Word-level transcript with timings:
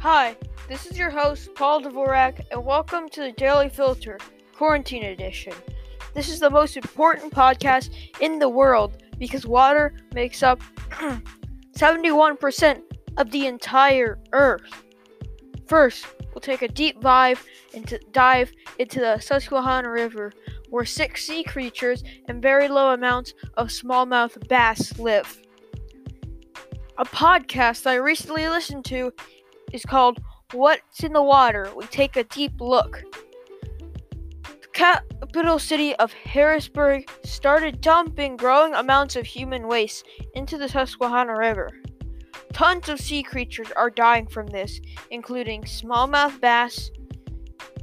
Hi, 0.00 0.36
this 0.68 0.86
is 0.86 0.96
your 0.96 1.10
host, 1.10 1.52
Paul 1.56 1.82
Dvorak, 1.82 2.46
and 2.52 2.64
welcome 2.64 3.08
to 3.08 3.20
the 3.20 3.32
Daily 3.32 3.68
Filter, 3.68 4.16
Quarantine 4.54 5.02
Edition. 5.02 5.52
This 6.14 6.28
is 6.28 6.38
the 6.38 6.48
most 6.48 6.76
important 6.76 7.34
podcast 7.34 7.90
in 8.20 8.38
the 8.38 8.48
world 8.48 9.02
because 9.18 9.44
water 9.44 9.96
makes 10.14 10.44
up 10.44 10.60
71% 11.76 12.80
of 13.16 13.32
the 13.32 13.48
entire 13.48 14.20
Earth. 14.32 14.84
First, 15.66 16.06
we'll 16.32 16.42
take 16.42 16.62
a 16.62 16.68
deep 16.68 17.00
dive 17.00 17.44
into, 17.72 17.98
dive 18.12 18.52
into 18.78 19.00
the 19.00 19.18
Susquehanna 19.18 19.90
River, 19.90 20.32
where 20.70 20.84
six 20.84 21.24
sea 21.24 21.42
creatures 21.42 22.04
and 22.26 22.40
very 22.40 22.68
low 22.68 22.92
amounts 22.92 23.34
of 23.54 23.66
smallmouth 23.66 24.46
bass 24.46 24.96
live. 25.00 25.42
A 26.98 27.04
podcast 27.04 27.84
I 27.84 27.96
recently 27.96 28.48
listened 28.48 28.84
to 28.84 29.12
is 29.72 29.84
called 29.84 30.20
What's 30.52 31.04
in 31.04 31.12
the 31.12 31.22
Water? 31.22 31.70
We 31.76 31.84
take 31.86 32.16
a 32.16 32.24
deep 32.24 32.60
look. 32.60 33.02
The 34.42 34.68
capital 34.72 35.58
city 35.58 35.94
of 35.96 36.12
Harrisburg 36.12 37.10
started 37.24 37.80
dumping 37.80 38.36
growing 38.36 38.74
amounts 38.74 39.16
of 39.16 39.26
human 39.26 39.68
waste 39.68 40.06
into 40.34 40.56
the 40.56 40.68
Susquehanna 40.68 41.36
River. 41.36 41.70
Tons 42.52 42.88
of 42.88 42.98
sea 42.98 43.22
creatures 43.22 43.70
are 43.76 43.90
dying 43.90 44.26
from 44.26 44.46
this, 44.46 44.80
including 45.10 45.62
smallmouth 45.62 46.40
bass, 46.40 46.90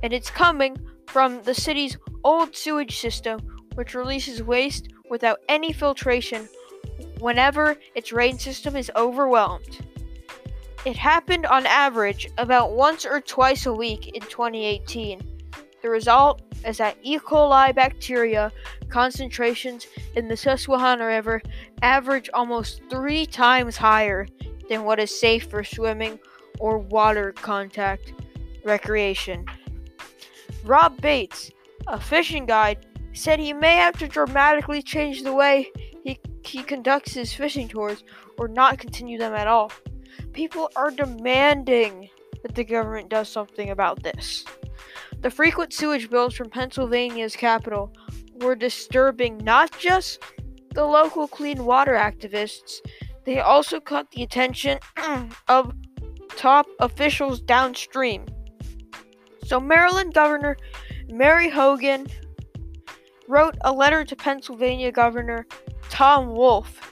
and 0.02 0.12
it's 0.12 0.30
coming 0.30 0.76
from 1.08 1.42
the 1.44 1.54
city's 1.54 1.98
old 2.24 2.56
sewage 2.56 2.98
system, 2.98 3.40
which 3.76 3.94
releases 3.94 4.42
waste 4.42 4.90
without 5.10 5.40
any 5.48 5.72
filtration 5.72 6.50
whenever 7.20 7.78
its 7.94 8.12
rain 8.12 8.38
system 8.38 8.76
is 8.76 8.92
overwhelmed. 8.96 9.86
It 10.86 10.98
happened 10.98 11.48
on 11.48 11.66
average 11.66 12.28
about 12.38 12.74
once 12.74 13.08
or 13.08 13.20
twice 13.20 13.66
a 13.66 13.74
week 13.74 14.10
in 14.10 14.22
2018. 14.22 15.20
The 15.82 15.90
result 15.90 16.44
is 16.64 16.78
that 16.78 16.98
E. 17.02 17.18
coli 17.18 17.74
bacteria 17.74 18.52
concentrations 18.90 19.88
in 20.16 20.28
the 20.28 20.38
Susquehanna 20.38 21.08
River 21.08 21.42
average 21.82 22.30
almost 22.36 22.82
three 22.88 23.26
times 23.26 23.78
higher 23.78 24.28
than 24.70 24.84
what 24.84 25.00
is 25.00 25.20
safe 25.20 25.50
for 25.50 25.64
swimming 25.64 26.20
or 26.60 26.78
water 26.78 27.32
contact 27.32 28.14
recreation. 28.64 29.44
Rob 30.64 31.02
Bates, 31.02 31.52
a 31.88 32.00
fishing 32.00 32.46
guide, 32.46 32.86
said 33.14 33.40
he 33.40 33.54
may 33.54 33.76
have 33.78 33.98
to 33.98 34.08
dramatically 34.08 34.84
change 34.84 35.24
the 35.24 35.34
way 35.34 35.72
he, 36.04 36.20
he 36.44 36.62
conducts 36.62 37.16
his 37.16 37.34
fishing 37.34 37.68
tours 37.68 38.04
or 38.38 38.48
not 38.48 38.78
continue 38.78 39.18
them 39.18 39.34
at 39.34 39.48
all. 39.48 39.72
People 40.36 40.70
are 40.76 40.92
demanding 40.92 42.10
that 42.44 42.56
the 42.56 42.66
government 42.66 43.08
does 43.08 43.30
something 43.30 43.70
about 43.70 44.04
this. 44.04 44.44
The 45.22 45.32
frequent 45.32 45.72
sewage 45.72 46.10
bills 46.10 46.36
from 46.36 46.50
Pennsylvania's 46.50 47.38
capital 47.38 47.94
were 48.42 48.56
disturbing 48.56 49.38
not 49.38 49.80
just 49.80 50.22
the 50.74 50.84
local 50.84 51.30
clean 51.30 51.64
water 51.64 51.94
activists, 51.94 52.82
they 53.24 53.40
also 53.40 53.80
caught 53.80 54.12
the 54.12 54.24
attention 54.24 54.78
of 55.48 55.74
top 56.36 56.68
officials 56.82 57.40
downstream. 57.40 58.26
So, 59.46 59.62
Maryland 59.62 60.14
Governor 60.14 60.58
Larry 61.08 61.50
Hogan 61.50 62.08
wrote 63.30 63.56
a 63.62 63.72
letter 63.72 64.04
to 64.04 64.16
Pennsylvania 64.18 64.92
Governor 64.92 65.48
Tom 65.90 66.36
Wolf 66.36 66.92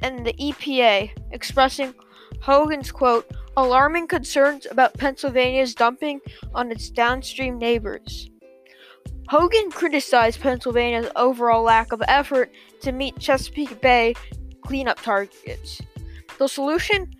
and 0.00 0.26
the 0.26 0.32
EPA 0.32 1.10
expressing 1.32 1.94
Hogan's 2.42 2.90
quote, 2.90 3.30
alarming 3.56 4.08
concerns 4.08 4.66
about 4.68 4.94
Pennsylvania's 4.94 5.74
dumping 5.74 6.20
on 6.54 6.72
its 6.72 6.90
downstream 6.90 7.56
neighbors. 7.56 8.28
Hogan 9.28 9.70
criticized 9.70 10.40
Pennsylvania's 10.40 11.10
overall 11.14 11.62
lack 11.62 11.92
of 11.92 12.02
effort 12.08 12.50
to 12.80 12.90
meet 12.90 13.18
Chesapeake 13.18 13.80
Bay 13.80 14.14
cleanup 14.62 15.00
targets. 15.00 15.80
The 16.38 16.48
solution 16.48 17.14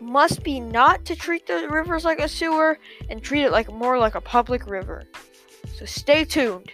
must 0.00 0.42
be 0.42 0.58
not 0.58 1.04
to 1.04 1.16
treat 1.16 1.46
the 1.46 1.68
rivers 1.68 2.06
like 2.06 2.18
a 2.18 2.28
sewer 2.28 2.78
and 3.10 3.22
treat 3.22 3.44
it 3.44 3.52
like 3.52 3.70
more 3.70 3.98
like 3.98 4.14
a 4.14 4.20
public 4.22 4.66
river. 4.66 5.04
So 5.74 5.84
stay 5.84 6.24
tuned. 6.24 6.72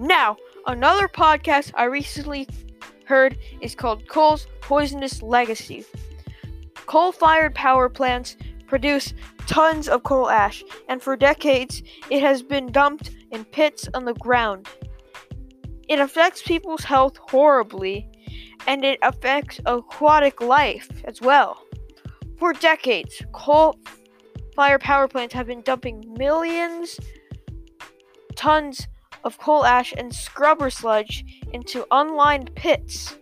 Now, 0.00 0.36
another 0.66 1.06
podcast 1.06 1.70
I 1.76 1.84
recently 1.84 2.48
heard 3.10 3.36
is 3.60 3.74
called 3.74 4.08
Coal's 4.08 4.46
Poisonous 4.60 5.20
Legacy. 5.20 5.84
Coal 6.86 7.10
fired 7.10 7.56
power 7.56 7.88
plants 7.88 8.36
produce 8.68 9.12
tons 9.48 9.88
of 9.88 10.04
coal 10.04 10.30
ash, 10.30 10.62
and 10.88 11.02
for 11.02 11.16
decades 11.16 11.82
it 12.08 12.20
has 12.22 12.40
been 12.40 12.70
dumped 12.70 13.10
in 13.32 13.44
pits 13.44 13.88
on 13.94 14.04
the 14.04 14.14
ground. 14.14 14.68
It 15.88 15.98
affects 15.98 16.40
people's 16.40 16.84
health 16.84 17.16
horribly, 17.16 18.08
and 18.68 18.84
it 18.84 19.00
affects 19.02 19.58
aquatic 19.66 20.40
life 20.40 20.88
as 21.04 21.20
well. 21.20 21.60
For 22.38 22.52
decades, 22.52 23.20
coal 23.32 23.76
fired 24.54 24.82
power 24.82 25.08
plants 25.08 25.34
have 25.34 25.48
been 25.48 25.62
dumping 25.62 26.14
millions 26.16 27.00
tons 28.36 28.86
of 29.24 29.38
coal 29.38 29.64
ash 29.64 29.92
and 29.96 30.14
scrubber 30.14 30.70
sludge 30.70 31.24
into 31.52 31.86
unlined 31.90 32.54
pits. 32.54 33.16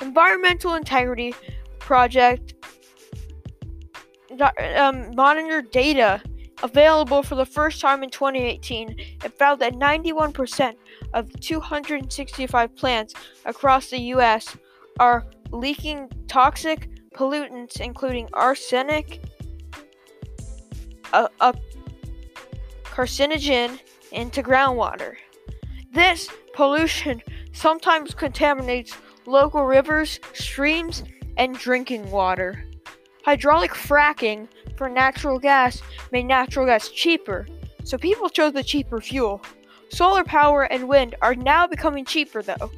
Environmental 0.00 0.74
Integrity 0.74 1.34
Project 1.78 2.54
um, 4.76 5.14
monitored 5.14 5.70
data 5.70 6.22
available 6.62 7.22
for 7.22 7.34
the 7.34 7.44
first 7.44 7.80
time 7.80 8.02
in 8.02 8.10
2018 8.10 8.96
and 9.22 9.34
found 9.34 9.60
that 9.60 9.74
91% 9.74 10.74
of 11.12 11.28
265 11.40 12.76
plants 12.76 13.14
across 13.44 13.90
the 13.90 14.00
U.S. 14.00 14.56
are 15.00 15.26
leaking 15.50 16.08
toxic 16.28 16.88
pollutants, 17.14 17.80
including 17.80 18.28
arsenic, 18.32 19.20
a, 21.12 21.28
a 21.40 21.54
carcinogen, 22.84 23.78
into 24.12 24.42
groundwater. 24.42 25.16
This 25.92 26.28
pollution 26.54 27.22
sometimes 27.52 28.14
contaminates 28.14 28.96
local 29.26 29.64
rivers, 29.64 30.20
streams, 30.32 31.04
and 31.36 31.56
drinking 31.56 32.10
water. 32.10 32.64
Hydraulic 33.24 33.72
fracking 33.72 34.48
for 34.76 34.88
natural 34.88 35.38
gas 35.38 35.82
made 36.10 36.24
natural 36.24 36.66
gas 36.66 36.88
cheaper, 36.88 37.46
so 37.84 37.96
people 37.98 38.28
chose 38.28 38.52
the 38.52 38.62
cheaper 38.62 39.00
fuel. 39.00 39.42
Solar 39.90 40.24
power 40.24 40.64
and 40.64 40.88
wind 40.88 41.14
are 41.22 41.34
now 41.34 41.66
becoming 41.66 42.04
cheaper 42.04 42.42
though, 42.42 42.70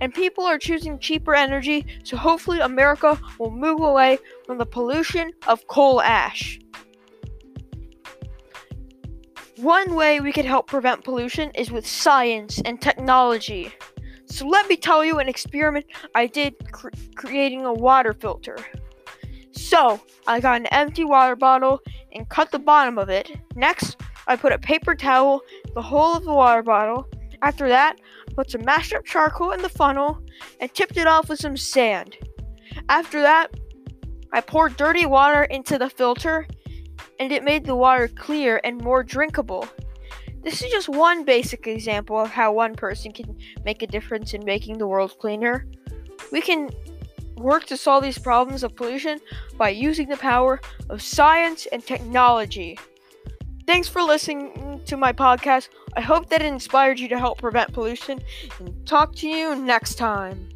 and 0.00 0.14
people 0.14 0.44
are 0.44 0.58
choosing 0.58 0.98
cheaper 0.98 1.34
energy, 1.34 1.86
so 2.04 2.16
hopefully 2.16 2.60
America 2.60 3.20
will 3.38 3.50
move 3.50 3.80
away 3.80 4.18
from 4.46 4.58
the 4.58 4.66
pollution 4.66 5.32
of 5.46 5.66
coal 5.66 6.00
ash. 6.00 6.58
One 9.60 9.94
way 9.94 10.20
we 10.20 10.32
can 10.32 10.46
help 10.46 10.68
prevent 10.68 11.04
pollution 11.04 11.50
is 11.54 11.70
with 11.70 11.86
science 11.86 12.62
and 12.64 12.80
technology. 12.80 13.70
So 14.24 14.46
let 14.46 14.66
me 14.70 14.76
tell 14.78 15.04
you 15.04 15.18
an 15.18 15.28
experiment 15.28 15.84
I 16.14 16.28
did 16.28 16.54
cr- 16.72 16.88
creating 17.14 17.66
a 17.66 17.74
water 17.74 18.14
filter. 18.14 18.56
So, 19.52 20.00
I 20.26 20.40
got 20.40 20.60
an 20.60 20.66
empty 20.66 21.04
water 21.04 21.36
bottle 21.36 21.80
and 22.12 22.26
cut 22.30 22.50
the 22.50 22.58
bottom 22.58 22.96
of 22.96 23.10
it. 23.10 23.30
Next, 23.54 24.00
I 24.26 24.34
put 24.34 24.52
a 24.52 24.58
paper 24.58 24.94
towel 24.94 25.42
the 25.74 25.82
whole 25.82 26.14
of 26.14 26.24
the 26.24 26.32
water 26.32 26.62
bottle. 26.62 27.06
After 27.42 27.68
that, 27.68 28.00
I 28.30 28.32
put 28.32 28.50
some 28.50 28.64
mashed 28.64 28.94
up 28.94 29.04
charcoal 29.04 29.50
in 29.50 29.60
the 29.60 29.68
funnel 29.68 30.22
and 30.60 30.72
tipped 30.72 30.96
it 30.96 31.06
off 31.06 31.28
with 31.28 31.38
some 31.38 31.58
sand. 31.58 32.16
After 32.88 33.20
that, 33.20 33.54
I 34.32 34.40
poured 34.40 34.78
dirty 34.78 35.04
water 35.04 35.42
into 35.42 35.76
the 35.76 35.90
filter 35.90 36.46
and 37.20 37.30
it 37.30 37.44
made 37.44 37.64
the 37.64 37.76
water 37.76 38.08
clear 38.08 38.60
and 38.64 38.80
more 38.80 39.04
drinkable. 39.04 39.68
This 40.42 40.62
is 40.62 40.72
just 40.72 40.88
one 40.88 41.24
basic 41.24 41.66
example 41.66 42.18
of 42.18 42.30
how 42.30 42.52
one 42.52 42.74
person 42.74 43.12
can 43.12 43.36
make 43.64 43.82
a 43.82 43.86
difference 43.86 44.32
in 44.32 44.42
making 44.44 44.78
the 44.78 44.86
world 44.86 45.16
cleaner. 45.18 45.66
We 46.32 46.40
can 46.40 46.70
work 47.36 47.66
to 47.66 47.76
solve 47.76 48.02
these 48.02 48.18
problems 48.18 48.62
of 48.62 48.74
pollution 48.74 49.20
by 49.58 49.68
using 49.68 50.08
the 50.08 50.16
power 50.16 50.60
of 50.88 51.02
science 51.02 51.66
and 51.70 51.84
technology. 51.84 52.78
Thanks 53.66 53.86
for 53.86 54.02
listening 54.02 54.80
to 54.86 54.96
my 54.96 55.12
podcast. 55.12 55.68
I 55.96 56.00
hope 56.00 56.30
that 56.30 56.40
it 56.40 56.46
inspired 56.46 56.98
you 56.98 57.08
to 57.08 57.18
help 57.18 57.38
prevent 57.38 57.72
pollution 57.72 58.20
and 58.58 58.86
talk 58.86 59.14
to 59.16 59.28
you 59.28 59.54
next 59.54 59.96
time. 59.96 60.49